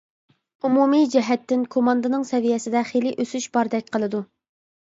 ئومۇمىي 0.69 1.05
جەھەتتىن 1.15 1.65
كوماندىنىڭ 1.75 2.25
سەۋىيەسىدە 2.31 2.83
خېلى 2.93 3.15
ئۆسۈش 3.25 3.49
باردەك 3.59 3.93
قىلىدۇ! 3.97 4.27